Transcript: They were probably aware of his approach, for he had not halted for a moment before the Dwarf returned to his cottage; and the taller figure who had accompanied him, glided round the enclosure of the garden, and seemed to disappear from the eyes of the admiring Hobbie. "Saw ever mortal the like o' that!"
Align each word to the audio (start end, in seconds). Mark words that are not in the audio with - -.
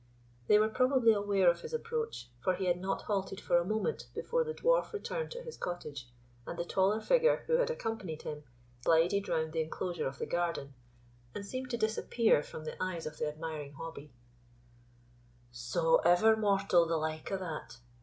They 0.47 0.57
were 0.57 0.67
probably 0.67 1.13
aware 1.13 1.47
of 1.47 1.61
his 1.61 1.75
approach, 1.75 2.31
for 2.43 2.55
he 2.55 2.65
had 2.65 2.79
not 2.81 3.03
halted 3.03 3.39
for 3.39 3.57
a 3.59 3.63
moment 3.63 4.07
before 4.15 4.43
the 4.43 4.51
Dwarf 4.55 4.93
returned 4.93 5.29
to 5.29 5.43
his 5.43 5.57
cottage; 5.57 6.07
and 6.47 6.57
the 6.57 6.65
taller 6.65 6.99
figure 6.99 7.43
who 7.45 7.57
had 7.57 7.69
accompanied 7.69 8.23
him, 8.23 8.43
glided 8.83 9.29
round 9.29 9.53
the 9.53 9.61
enclosure 9.61 10.07
of 10.07 10.17
the 10.17 10.25
garden, 10.25 10.73
and 11.35 11.45
seemed 11.45 11.69
to 11.69 11.77
disappear 11.77 12.41
from 12.41 12.63
the 12.65 12.81
eyes 12.83 13.05
of 13.05 13.17
the 13.19 13.27
admiring 13.27 13.73
Hobbie. 13.73 14.09
"Saw 15.51 15.97
ever 15.97 16.35
mortal 16.35 16.87
the 16.87 16.97
like 16.97 17.31
o' 17.31 17.37
that!" 17.37 17.77